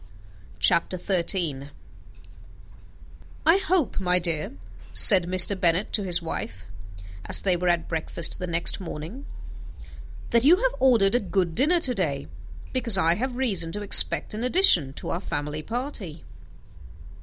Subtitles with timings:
[0.57, 1.69] CHAPTER XIII
[3.45, 4.53] "I hope, my dear,"
[4.95, 5.53] said Mr.
[5.55, 6.65] Bennet to his wife,
[7.25, 9.27] as they were at breakfast the next morning,
[10.31, 12.25] "that you have ordered a good dinner to day,
[12.73, 16.23] because I have reason to expect an addition to our family party."